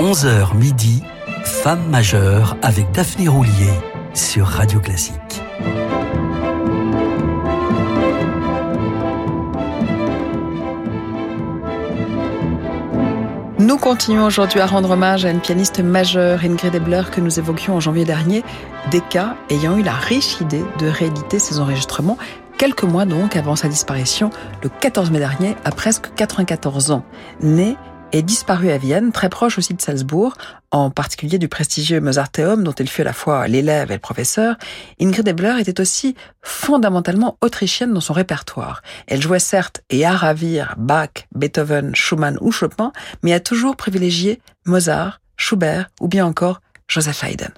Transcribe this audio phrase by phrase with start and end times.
[0.00, 1.02] 11h midi,
[1.44, 3.70] Femme majeure avec Daphné Roulier
[4.14, 5.42] sur Radio Classique.
[13.58, 17.74] Nous continuons aujourd'hui à rendre hommage à une pianiste majeure, Ingrid Ebler, que nous évoquions
[17.74, 18.42] en janvier dernier,
[18.90, 22.16] des cas ayant eu la riche idée de rééditer ses enregistrements
[22.56, 24.30] quelques mois donc avant sa disparition,
[24.62, 27.04] le 14 mai dernier, à presque 94 ans.
[27.42, 27.76] Née
[28.12, 30.34] est disparue à Vienne, très proche aussi de Salzbourg,
[30.70, 34.56] en particulier du prestigieux Mozarteum dont elle fut à la fois l'élève et le professeur,
[35.00, 38.82] Ingrid Ebler était aussi fondamentalement autrichienne dans son répertoire.
[39.06, 42.92] Elle jouait certes et à ravir Bach, Beethoven, Schumann ou Chopin,
[43.22, 47.52] mais a toujours privilégié Mozart, Schubert ou bien encore Joseph Haydn.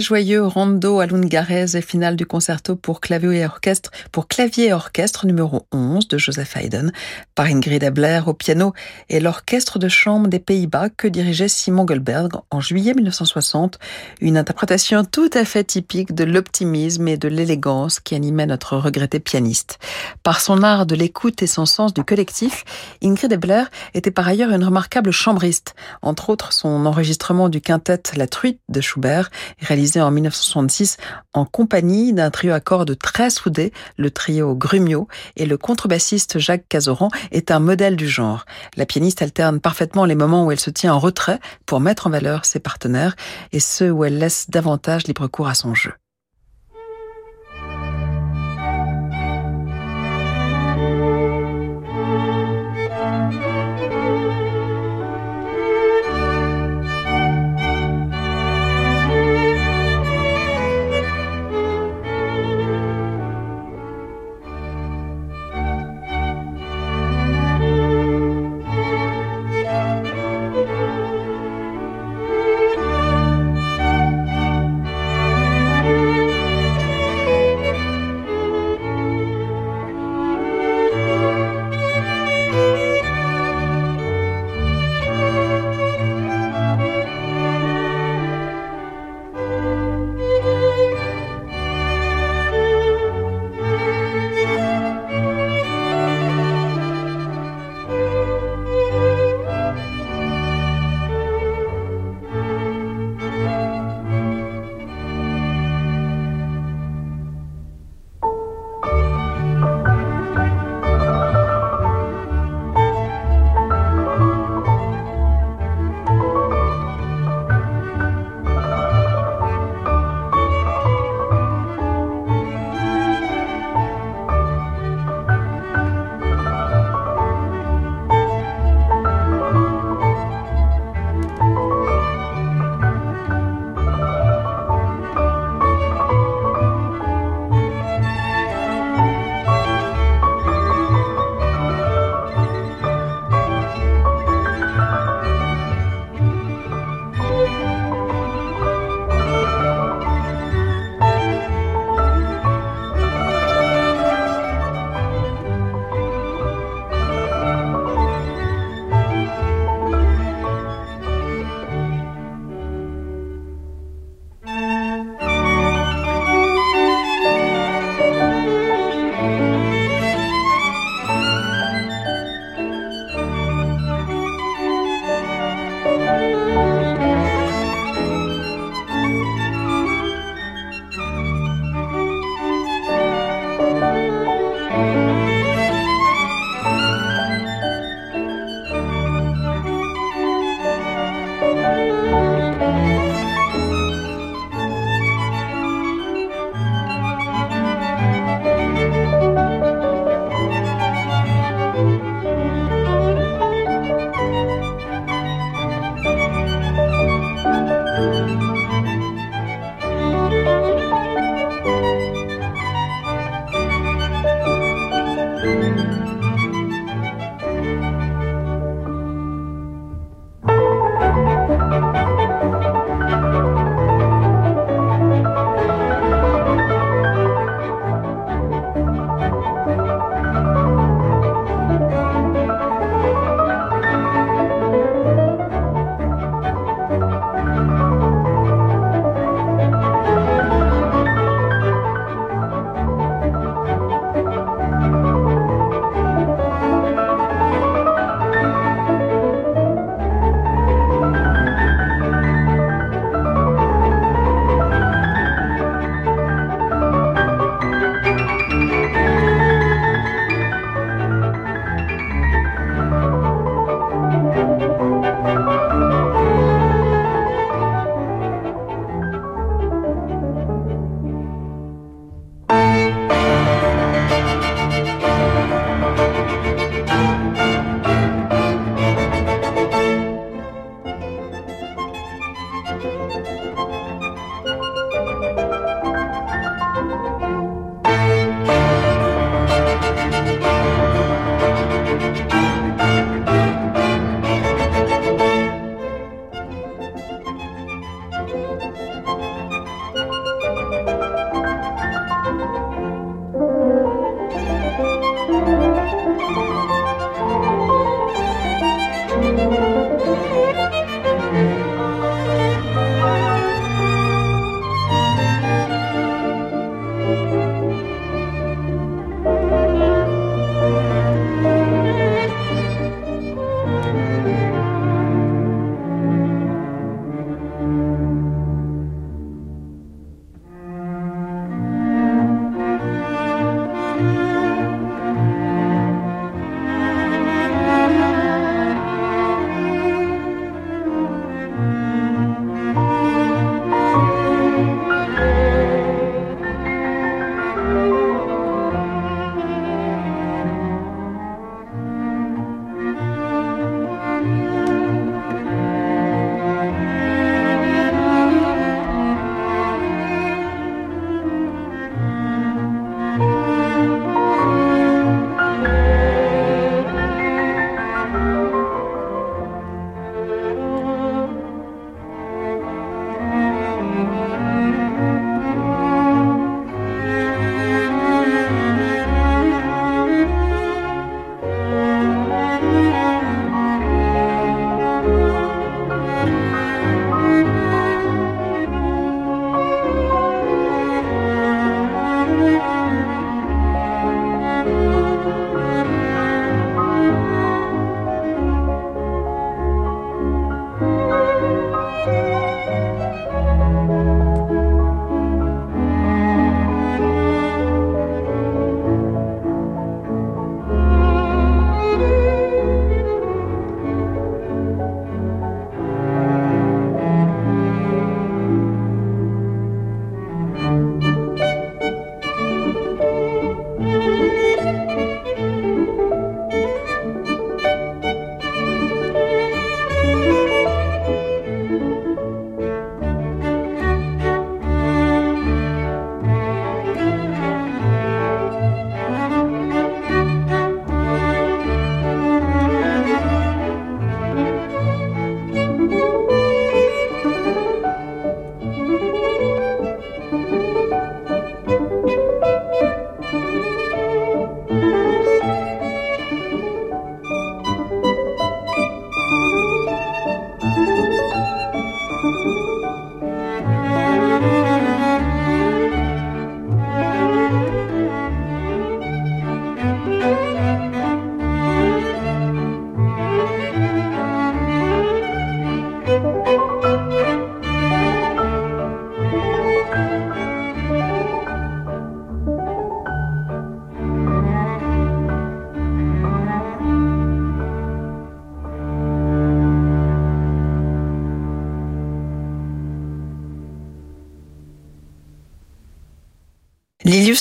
[0.00, 4.72] Très joyeux Rondo Alungarez est finale du concerto pour clavier et orchestre, pour clavier et
[4.72, 6.90] orchestre numéro 11 de Joseph Haydn
[7.34, 8.72] par Ingrid Ebler au piano
[9.10, 13.78] et l'orchestre de chambre des Pays-Bas que dirigeait Simon Goldberg en juillet 1960.
[14.22, 19.20] Une interprétation tout à fait typique de l'optimisme et de l'élégance qui animait notre regretté
[19.20, 19.78] pianiste.
[20.22, 22.64] Par son art de l'écoute et son sens du collectif,
[23.02, 25.74] Ingrid Ebler était par ailleurs une remarquable chambriste.
[26.00, 29.30] Entre autres, son enregistrement du quintet La Truite de Schubert
[29.60, 30.98] réalisé en 1966
[31.32, 36.68] en compagnie d'un trio à cordes très soudé, le trio Grumio, et le contrebassiste Jacques
[36.68, 38.44] Cazoran est un modèle du genre.
[38.76, 42.10] La pianiste alterne parfaitement les moments où elle se tient en retrait pour mettre en
[42.10, 43.16] valeur ses partenaires
[43.52, 45.92] et ceux où elle laisse davantage libre cours à son jeu.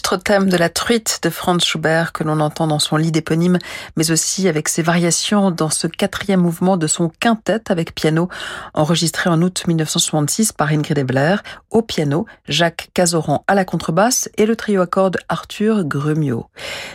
[0.09, 3.59] L'illustre thème de la truite de Franz Schubert que l'on entend dans son lit d'éponyme,
[3.95, 8.27] mais aussi avec ses variations dans ce quatrième mouvement de son quintet avec piano,
[8.73, 11.35] enregistré en août 1966 par Ingrid Ebler,
[11.69, 16.47] au piano, Jacques Cazoran à la contrebasse et le trio à cordes Arthur Grumio.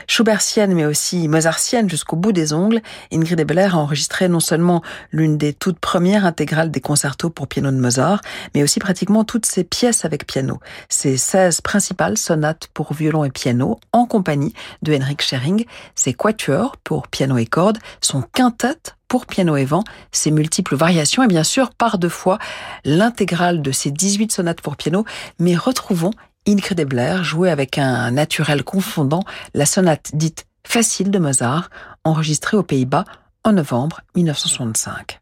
[0.09, 2.81] Schubertienne mais aussi mozartienne jusqu'au bout des ongles,
[3.13, 7.71] Ingrid Ebler a enregistré non seulement l'une des toutes premières intégrales des concertos pour piano
[7.71, 8.23] de Mozart,
[8.57, 10.59] mais aussi pratiquement toutes ses pièces avec piano.
[10.89, 12.93] Ses 16 principales sonates pour
[13.25, 18.95] et piano en compagnie de Henrik Schering, ses quatuors pour piano et cordes, son quintet
[19.09, 22.39] pour piano et vent, ses multiples variations et bien sûr par deux fois
[22.85, 25.05] l'intégrale de ses 18 sonates pour piano,
[25.39, 26.13] mais retrouvons
[26.47, 31.69] Ingrid Ebler jouer avec un naturel confondant la sonate dite facile de Mozart,
[32.05, 33.05] enregistrée aux Pays-Bas
[33.45, 35.21] en novembre 1965.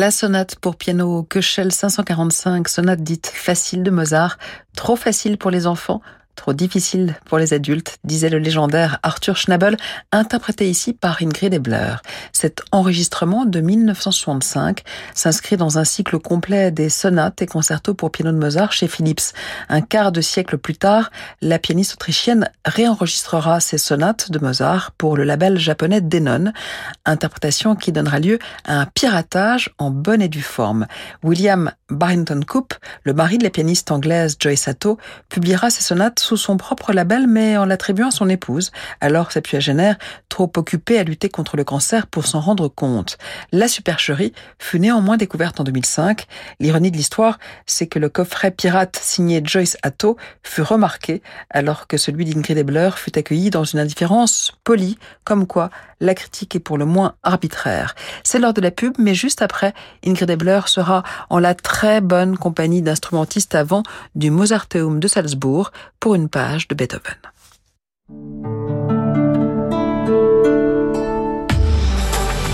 [0.00, 4.38] La sonate pour piano Köchel 545, sonate dite facile de Mozart,
[4.74, 6.00] trop facile pour les enfants,
[6.40, 9.76] Trop difficile pour les adultes, disait le légendaire Arthur Schnabel,
[10.10, 11.96] interprété ici par Ingrid Ebler.
[12.32, 14.82] Cet enregistrement de 1965
[15.14, 19.34] s'inscrit dans un cycle complet des sonates et concertos pour piano de Mozart chez Philips.
[19.68, 21.10] Un quart de siècle plus tard,
[21.42, 26.54] la pianiste autrichienne réenregistrera ces sonates de Mozart pour le label japonais Denon,
[27.04, 30.86] interprétation qui donnera lieu à un piratage en bonne et due forme.
[31.22, 32.74] William Barrington Coop,
[33.04, 34.98] le mari de la pianiste anglaise Joyce Sato,
[35.28, 39.96] publiera ces sonates sous son propre label, mais en l'attribuant à son épouse, alors septuagénaire,
[40.28, 43.18] trop occupée à lutter contre le cancer pour s'en rendre compte.
[43.52, 46.26] La supercherie fut néanmoins découverte en 2005.
[46.60, 51.96] L'ironie de l'histoire, c'est que le coffret pirate signé Joyce Atto fut remarqué, alors que
[51.96, 56.78] celui d'Ingrid Ebler fut accueilli dans une indifférence polie, comme quoi la critique est pour
[56.78, 57.94] le moins arbitraire.
[58.24, 59.74] C'est lors de la pub, mais juste après,
[60.04, 61.54] Ingrid Ebler sera en la
[62.00, 63.82] bonne compagnie d'instrumentistes avant
[64.14, 67.16] du Mozarteum de Salzbourg pour une page de Beethoven.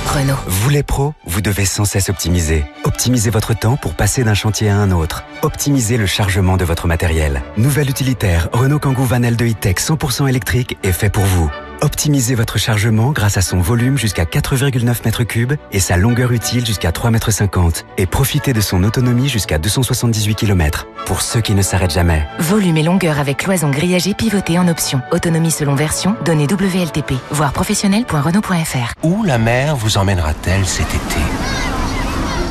[0.07, 0.39] Renault.
[0.47, 2.65] Vous les pros, vous devez sans cesse optimiser.
[2.85, 5.25] Optimisez votre temps pour passer d'un chantier à un autre.
[5.43, 7.43] Optimisez le chargement de votre matériel.
[7.59, 11.51] Nouvel utilitaire Renault Kangoo Van L2 E-Tech 100% électrique est fait pour vous.
[11.81, 16.91] Optimisez votre chargement grâce à son volume jusqu'à 4,9 m3 et sa longueur utile jusqu'à
[16.91, 21.93] 3,50 m et profitez de son autonomie jusqu'à 278 km pour ceux qui ne s'arrêtent
[21.93, 22.27] jamais.
[22.39, 25.03] Volume et longueur avec cloison grillagée pivotée en option.
[25.13, 27.13] Autonomie selon version, données WLTP.
[27.31, 28.93] Voir professionnel.renault.fr.
[29.03, 31.21] Où la mer vous emmènera-t-elle cet été?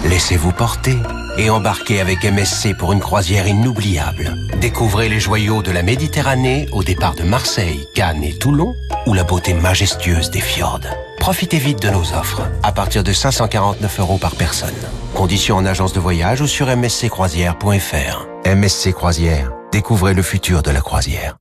[0.06, 0.98] Laissez-vous porter
[1.38, 4.34] et embarquez avec MSC pour une croisière inoubliable.
[4.60, 9.24] Découvrez les joyaux de la Méditerranée au départ de Marseille, Cannes et Toulon ou la
[9.24, 10.82] beauté majestueuse des fjords.
[11.20, 14.76] Profitez vite de nos offres à partir de 549 euros par personne.
[15.16, 18.28] Conditions en agence de voyage ou sur msccroisière.fr.
[18.46, 21.36] MSC Croisière, découvrez le futur de la croisière.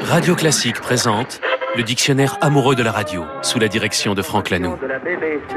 [0.00, 1.40] Radio Classique présente
[1.76, 4.76] le dictionnaire amoureux de la radio, sous la direction de Franck Lanoux.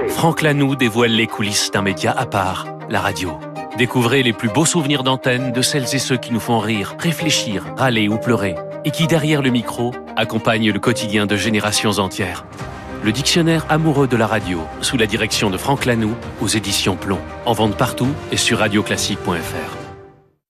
[0.10, 3.39] Franck Lanoux dévoile les coulisses d'un média à part, la radio.
[3.79, 7.63] Découvrez les plus beaux souvenirs d'antenne de celles et ceux qui nous font rire, réfléchir,
[7.77, 12.45] râler ou pleurer, et qui, derrière le micro, accompagnent le quotidien de générations entières.
[13.05, 17.21] Le dictionnaire amoureux de la radio, sous la direction de Franck Lanoux, aux éditions Plomb.
[17.45, 19.88] En vente partout et sur radioclassique.fr.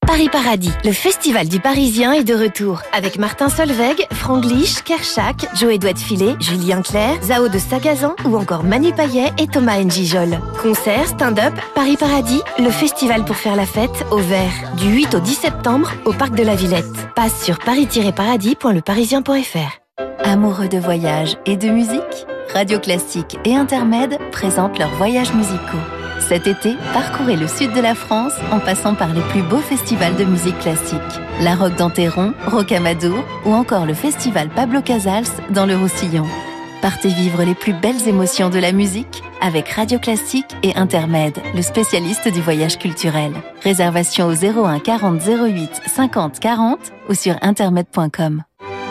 [0.10, 5.76] Paris Paradis, le festival du Parisien est de retour avec Martin Solveig, Franglish, Kershak, Joe
[5.76, 10.40] Edouard Filet, Julien Clerc, Zao de Sagazan ou encore Manu Payet et Thomas Njijol.
[10.64, 15.20] Concert, stand-up, Paris Paradis, le festival pour faire la fête au vert du 8 au
[15.20, 16.88] 10 septembre au parc de la Villette.
[17.16, 19.80] Passe sur paris-paradis.leparisien.fr.
[20.24, 25.78] Amoureux de voyage et de musique, Radio Classique et Intermède présentent leurs voyages musicaux.
[26.20, 30.16] Cet été, parcourez le sud de la France en passant par les plus beaux festivals
[30.16, 31.00] de musique classique.
[31.42, 36.26] La Roque d'Anteron, Rocamadour ou encore le festival Pablo Casals dans le Roussillon.
[36.82, 41.62] Partez vivre les plus belles émotions de la musique avec Radio Classique et Intermed, le
[41.62, 43.34] spécialiste du voyage culturel.
[43.64, 46.80] Réservation au 01 40 08 50 40
[47.10, 48.44] ou sur intermed.com.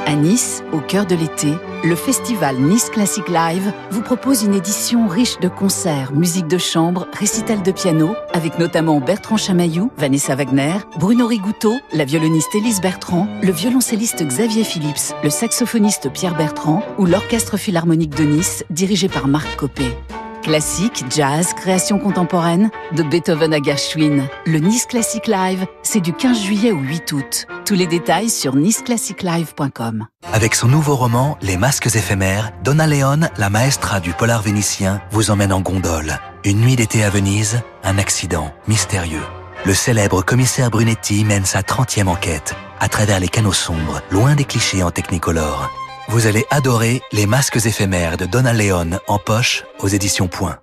[0.09, 1.53] À Nice, au cœur de l'été,
[1.85, 7.07] le festival Nice Classic Live vous propose une édition riche de concerts, musique de chambre,
[7.13, 13.29] récitals de piano, avec notamment Bertrand Chamaillou, Vanessa Wagner, Bruno Rigouteau, la violoniste Élise Bertrand,
[13.43, 19.29] le violoncelliste Xavier Phillips, le saxophoniste Pierre Bertrand ou l'Orchestre Philharmonique de Nice, dirigé par
[19.29, 19.95] Marc Copé.
[20.43, 24.29] Classique, jazz, création contemporaine, de Beethoven à Gershwin.
[24.47, 27.47] Le Nice Classic Live, c'est du 15 juillet au 8 août.
[27.65, 30.07] Tous les détails sur niceclassiclive.com.
[30.33, 35.31] Avec son nouveau roman Les masques éphémères, Donna Leon, la maestra du polar vénitien, vous
[35.31, 36.19] emmène en gondole.
[36.45, 39.25] Une nuit d'été à Venise, un accident mystérieux.
[39.65, 44.45] Le célèbre commissaire Brunetti mène sa 30e enquête à travers les canaux sombres, loin des
[44.45, 45.71] clichés en technicolore.
[46.11, 50.59] Vous allez adorer Les masques éphémères de Donna Leon en poche aux éditions Point.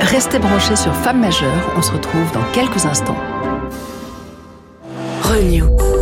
[0.00, 3.18] Restez branchés sur Femmes majeures, on se retrouve dans quelques instants.
[5.22, 5.99] Renew.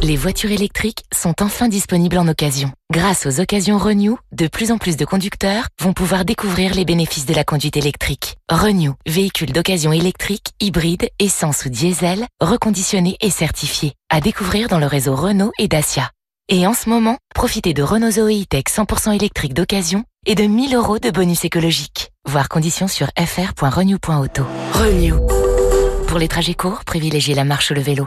[0.00, 2.70] Les voitures électriques sont enfin disponibles en occasion.
[2.92, 7.26] Grâce aux occasions Renew, de plus en plus de conducteurs vont pouvoir découvrir les bénéfices
[7.26, 8.36] de la conduite électrique.
[8.48, 13.94] Renew, véhicule d'occasion électrique, hybride, essence ou diesel, reconditionné et certifié.
[14.08, 16.10] À découvrir dans le réseau Renault et Dacia.
[16.48, 20.76] Et en ce moment, profitez de Renault Zoe E-Tech 100% électrique d'occasion et de 1000
[20.76, 22.12] euros de bonus écologique.
[22.24, 24.44] Voir conditions sur fr.renew.auto.
[24.74, 25.16] Renew.
[26.06, 28.06] Pour les trajets courts, privilégiez la marche ou le vélo.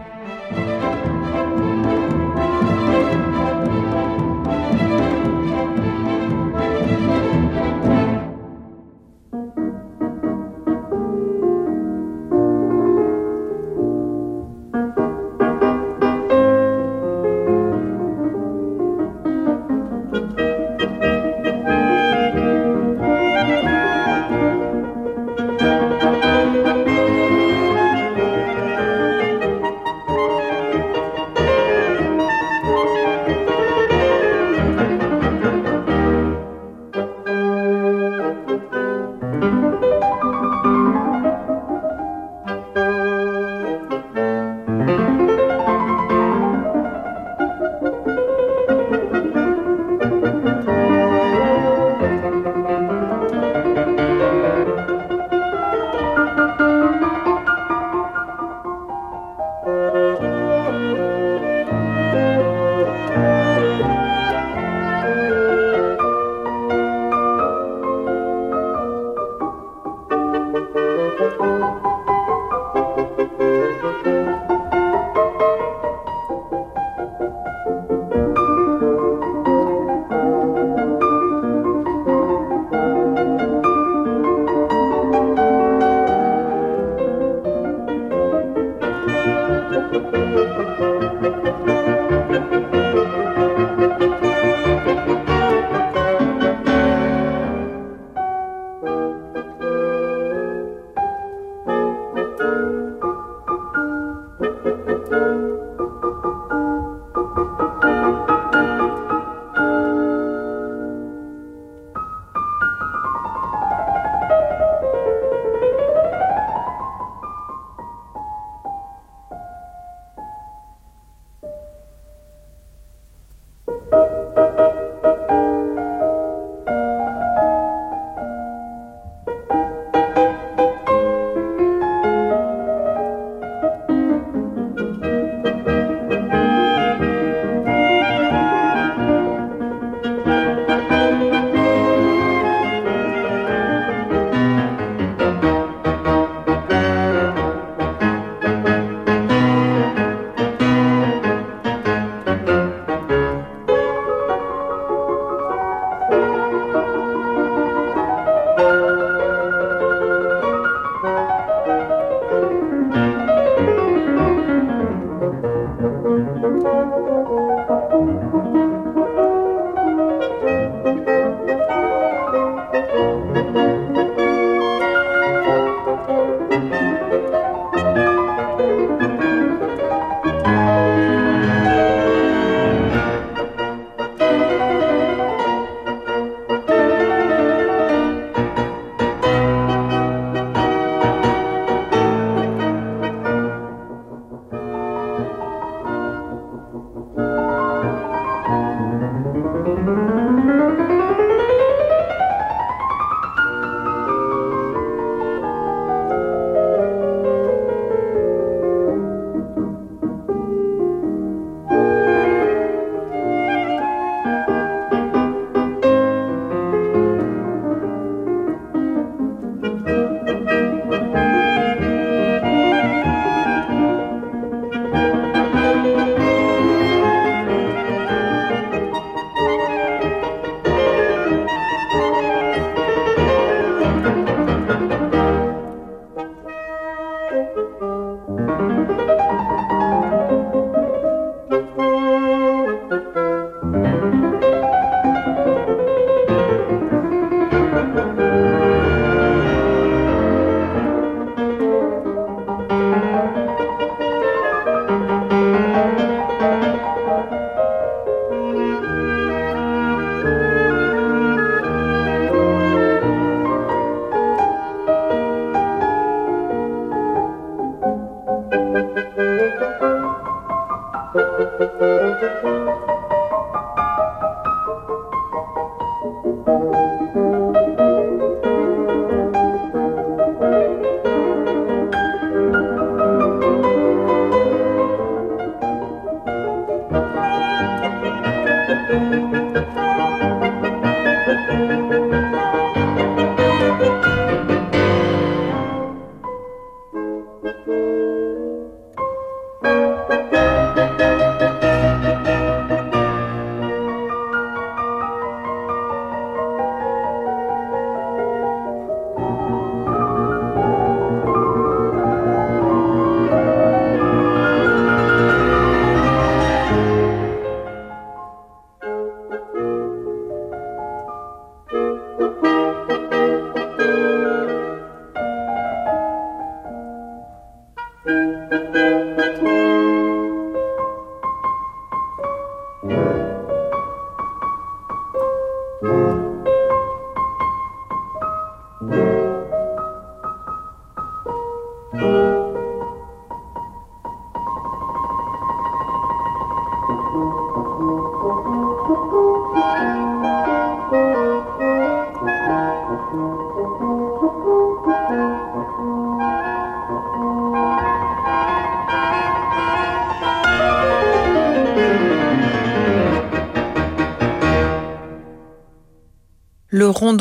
[328.49, 329.90] Le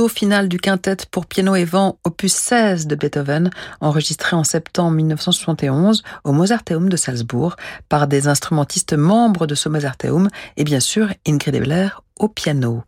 [0.08, 6.02] final du quintet pour piano et vent opus 16 de Beethoven, enregistré en septembre 1971
[6.24, 7.56] au Mozarteum de Salzbourg
[7.88, 11.88] par des instrumentistes membres de ce Mozarteum et bien sûr Ingrid Ebler
[12.20, 12.84] au piano.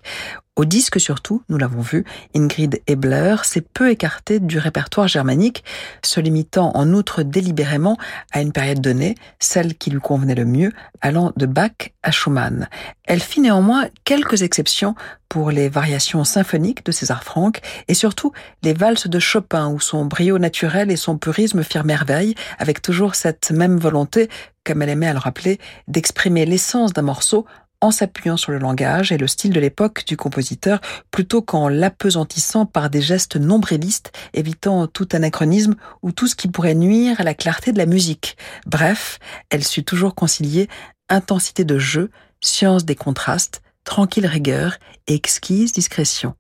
[0.54, 2.04] Au disque surtout, nous l'avons vu,
[2.36, 5.64] Ingrid Ebler s'est peu écartée du répertoire germanique,
[6.04, 7.96] se limitant en outre délibérément
[8.32, 10.70] à une période donnée, celle qui lui convenait le mieux,
[11.00, 12.68] allant de Bach à Schumann.
[13.04, 14.94] Elle fit néanmoins quelques exceptions
[15.30, 20.04] pour les variations symphoniques de César Franck et surtout les valses de Chopin où son
[20.04, 24.28] brio naturel et son purisme firent merveille avec toujours cette même volonté,
[24.64, 25.58] comme elle aimait à le rappeler,
[25.88, 27.46] d'exprimer l'essence d'un morceau
[27.82, 30.80] en s'appuyant sur le langage et le style de l'époque du compositeur
[31.10, 36.76] plutôt qu'en l'apesantissant par des gestes nombrilistes, évitant tout anachronisme ou tout ce qui pourrait
[36.76, 38.38] nuire à la clarté de la musique.
[38.66, 39.18] Bref,
[39.50, 40.68] elle sut toujours concilier
[41.08, 42.10] intensité de jeu,
[42.40, 44.76] science des contrastes, tranquille rigueur
[45.08, 46.34] et exquise discrétion.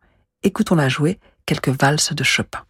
[0.44, 2.60] Écoutons-la jouer quelques valses de Chopin.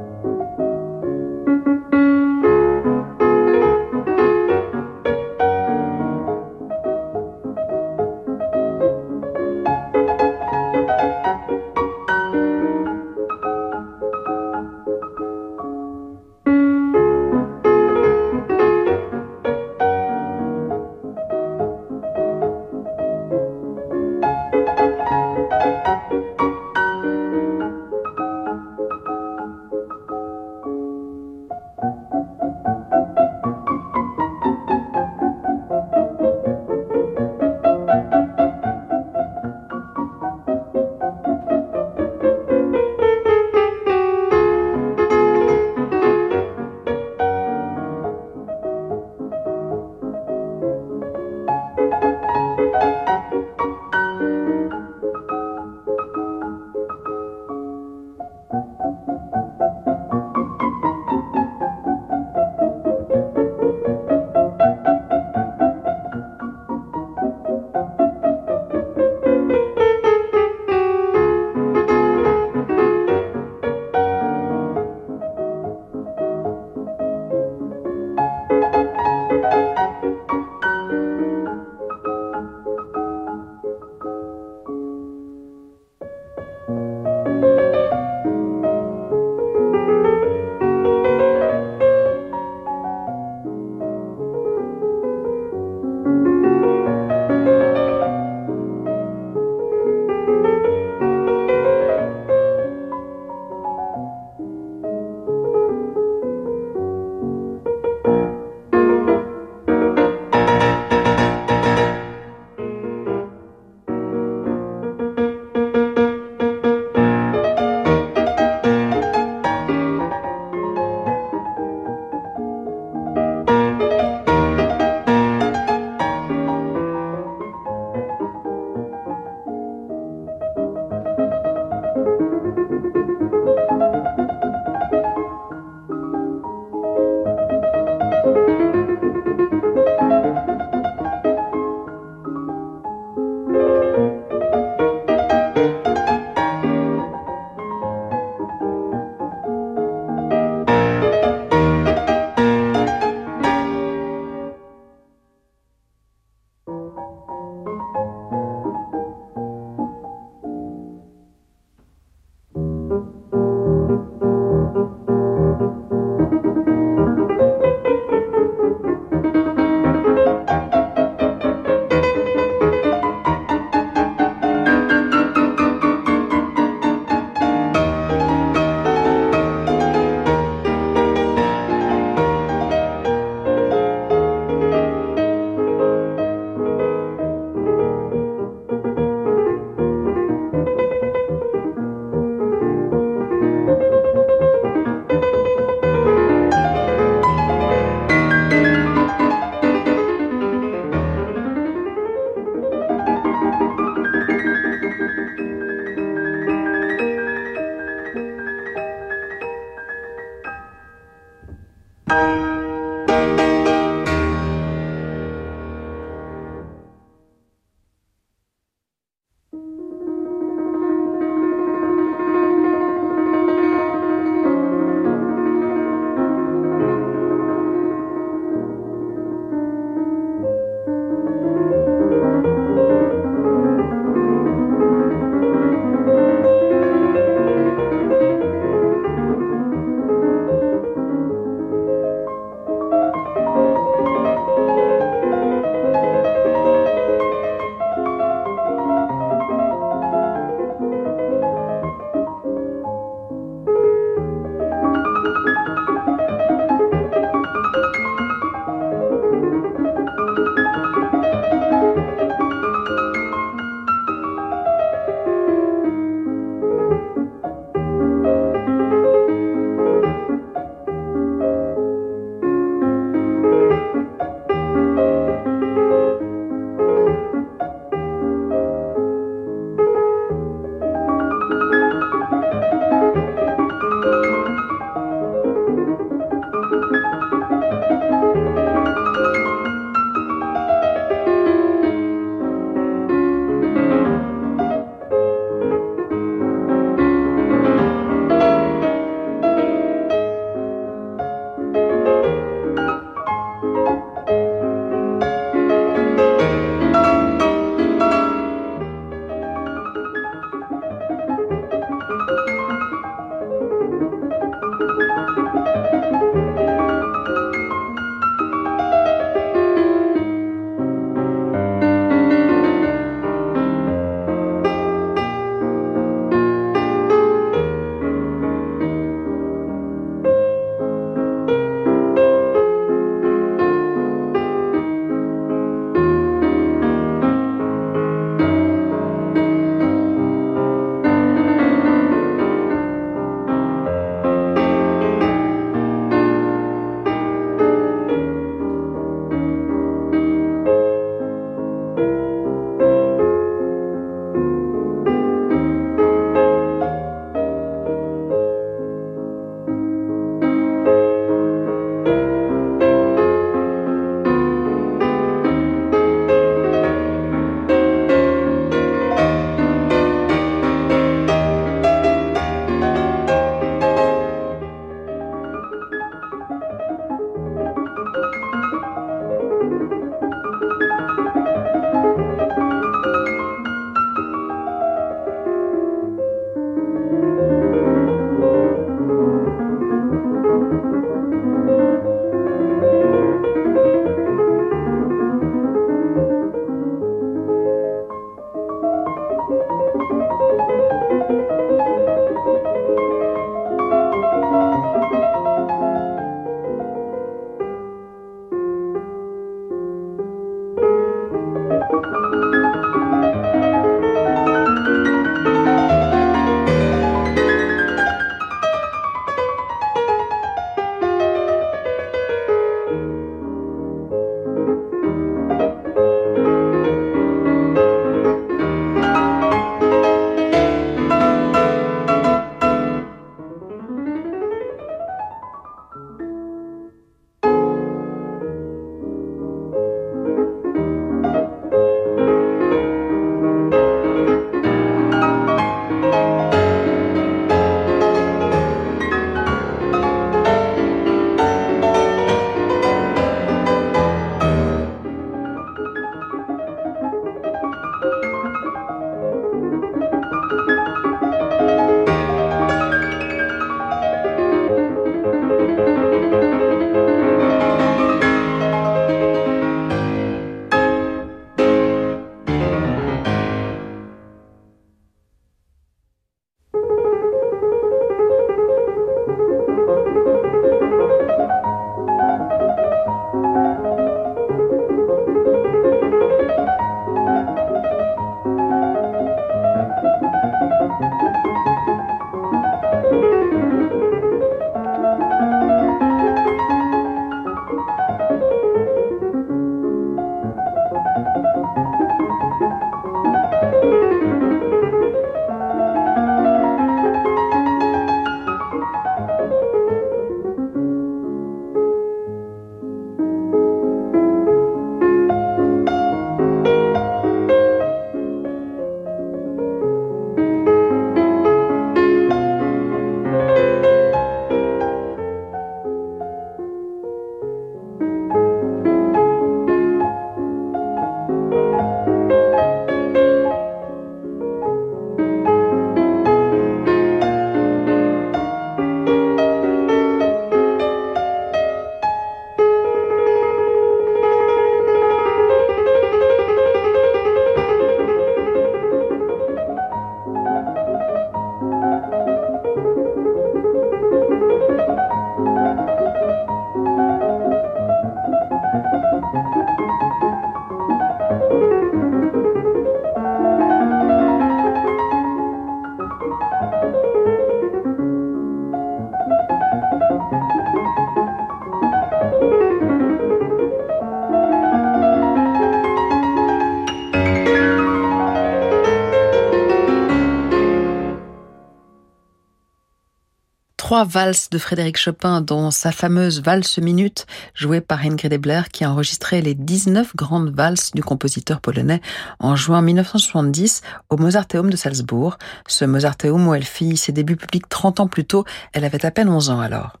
[583.94, 588.82] Trois valses de Frédéric Chopin, dont sa fameuse valse minute, jouée par Ingrid Ebler, qui
[588.82, 592.00] a enregistré les 19 grandes valses du compositeur polonais
[592.40, 595.38] en juin 1970 au Mozarteum de Salzbourg.
[595.68, 599.12] Ce Mozarteum où elle fit ses débuts publics 30 ans plus tôt, elle avait à
[599.12, 600.00] peine 11 ans alors.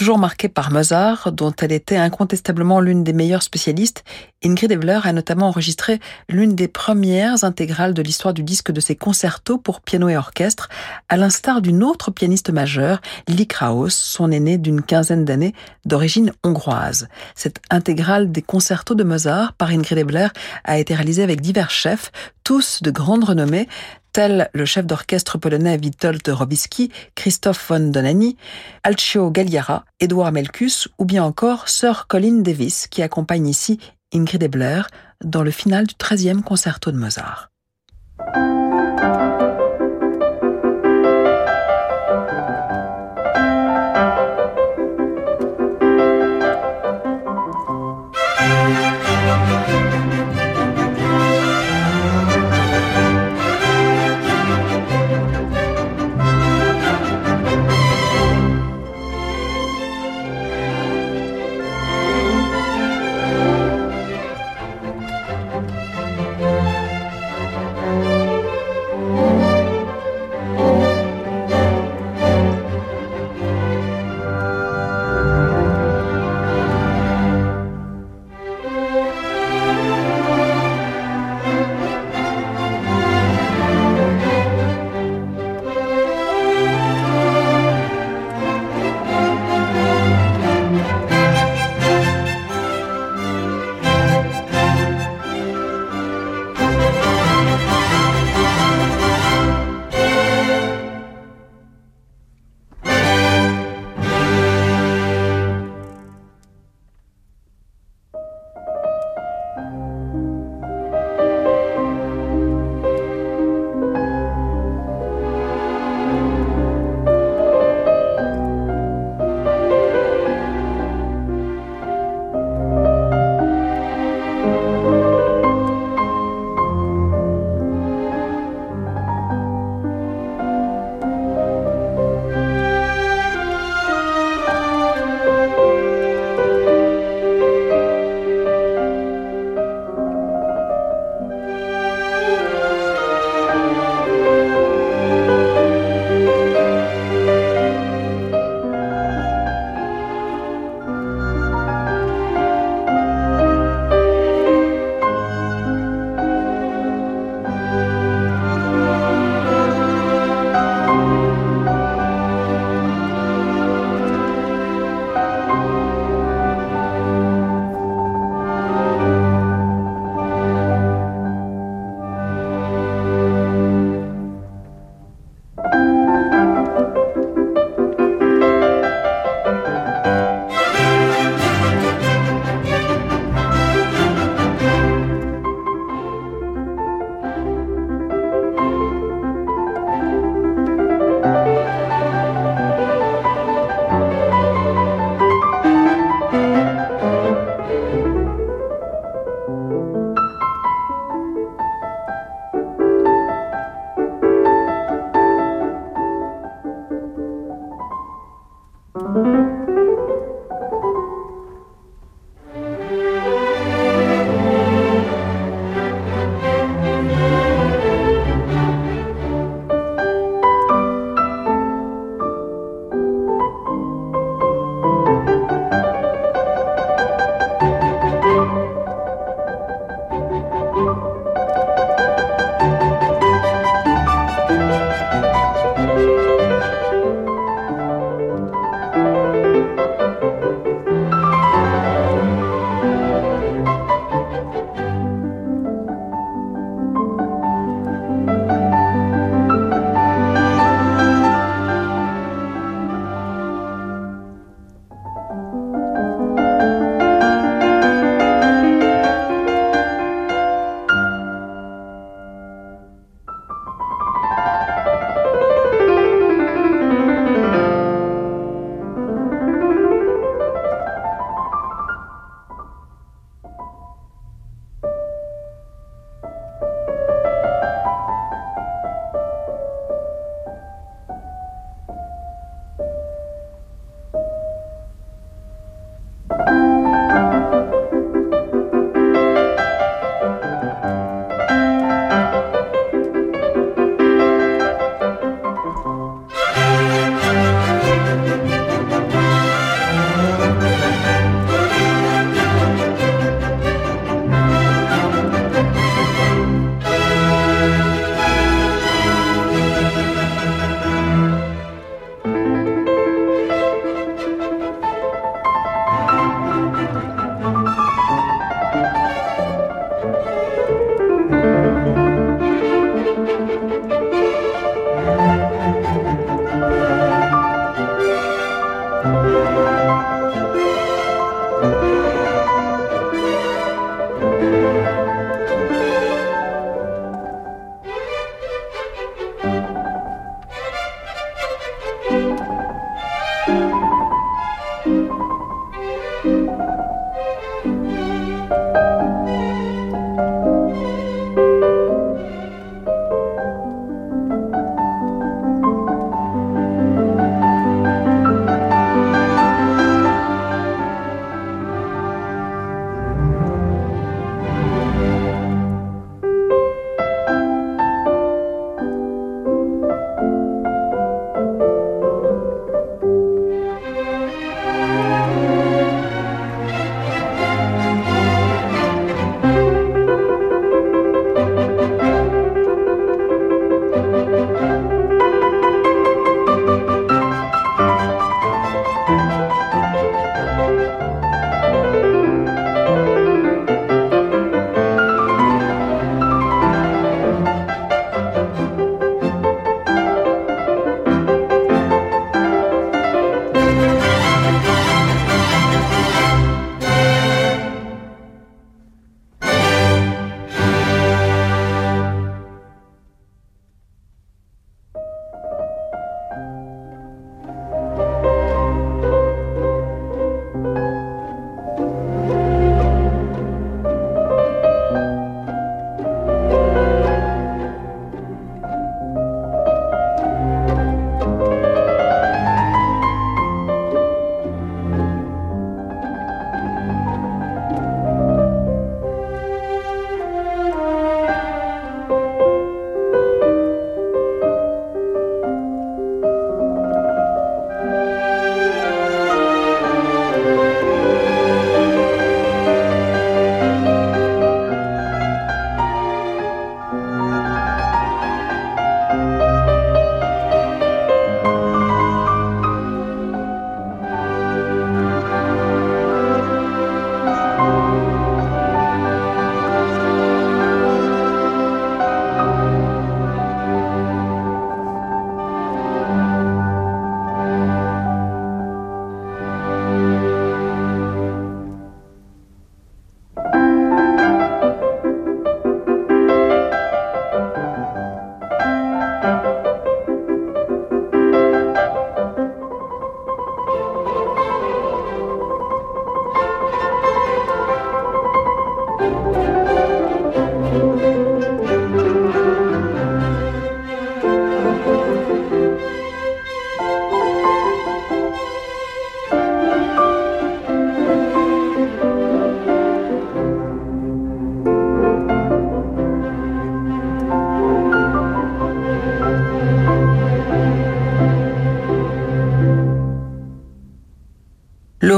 [0.00, 4.02] Toujours marquée par Mozart, dont elle était incontestablement l'une des meilleures spécialistes,
[4.42, 8.96] Ingrid Ebler a notamment enregistré l'une des premières intégrales de l'histoire du disque de ses
[8.96, 10.70] concertos pour piano et orchestre,
[11.10, 15.52] à l'instar d'une autre pianiste majeure, Lili Kraus, son aînée d'une quinzaine d'années,
[15.84, 17.08] d'origine hongroise.
[17.34, 20.28] Cette intégrale des concertos de Mozart par Ingrid Ebler
[20.64, 22.10] a été réalisée avec divers chefs,
[22.42, 23.68] tous de grande renommée,
[24.12, 28.36] tels le chef d'orchestre polonais Witold Robicki, Christophe von Donani,
[28.82, 33.78] Alcio Galliera, Edouard Melkus ou bien encore Sir Colin Davis qui accompagne ici
[34.12, 34.82] Ingrid Ebler
[35.24, 37.50] dans le final du 13e concerto de Mozart.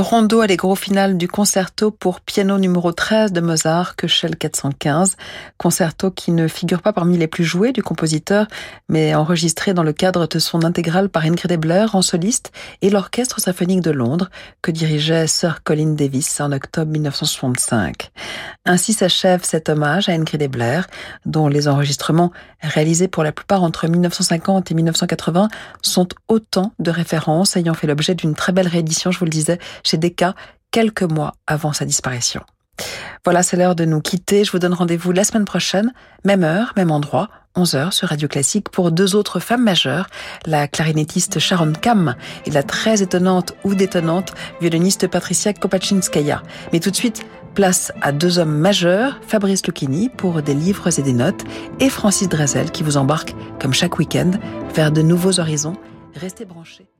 [0.02, 5.18] Rondo allegro final du concerto pour piano numéro 13 de Mozart, Köchel 415.
[5.58, 8.46] Concerto qui ne figure pas parmi les plus joués du compositeur,
[8.88, 13.38] mais enregistré dans le cadre de son intégrale par Ingrid Ebler en soliste et l'Orchestre
[13.38, 14.30] symphonique de Londres
[14.62, 18.10] que dirigeait Sir Colin Davis en octobre 1965.
[18.64, 20.80] Ainsi s'achève cet hommage à Ingrid Ebler,
[21.26, 25.48] dont les enregistrements réalisés pour la plupart entre 1950 et 1980
[25.82, 29.58] sont autant de références ayant fait l'objet d'une très belle réédition, je vous le disais,
[29.84, 30.34] chez Decca
[30.72, 32.42] quelques mois avant sa disparition.
[33.24, 34.42] Voilà, c'est l'heure de nous quitter.
[34.42, 35.92] Je vous donne rendez-vous la semaine prochaine,
[36.24, 40.08] même heure, même endroit, 11h sur Radio Classique pour deux autres femmes majeures,
[40.46, 42.16] la clarinettiste Sharon Kam
[42.46, 46.42] et la très étonnante ou détonnante violoniste Patricia Kopachinskaya.
[46.72, 51.02] Mais tout de suite, place à deux hommes majeurs, Fabrice Lucchini pour des livres et
[51.02, 51.44] des notes
[51.78, 54.30] et Francis Drezel qui vous embarque, comme chaque week-end,
[54.74, 55.76] vers de nouveaux horizons.
[56.14, 56.91] Restez branchés.